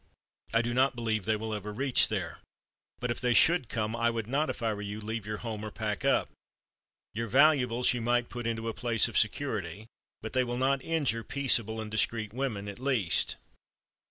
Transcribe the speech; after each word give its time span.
I 0.51 0.63
do 0.63 0.73
not 0.73 0.95
believe 0.95 1.25
they 1.25 1.35
will 1.35 1.53
ever 1.53 1.71
reach 1.71 2.07
there, 2.07 2.39
but 2.99 3.11
if 3.11 3.21
they 3.21 3.35
should 3.35 3.69
come 3.69 3.95
I 3.95 4.09
would 4.09 4.25
not, 4.25 4.49
if 4.49 4.63
I 4.63 4.73
were 4.73 4.81
you, 4.81 4.99
leave 4.99 5.27
your 5.27 5.37
home 5.45 5.63
or 5.63 5.69
pack 5.69 6.03
up. 6.03 6.29
Your 7.13 7.27
valuables 7.27 7.93
you 7.93 8.01
might 8.01 8.27
put 8.27 8.47
into 8.47 8.67
a 8.67 8.73
place 8.73 9.07
of 9.07 9.15
security, 9.15 9.85
but 10.19 10.33
they 10.33 10.43
will 10.43 10.57
not 10.57 10.81
injure 10.83 11.23
peaceable 11.23 11.79
and 11.79 11.91
discreet 11.91 12.33
women 12.33 12.67
at 12.67 12.79
least." 12.79 13.35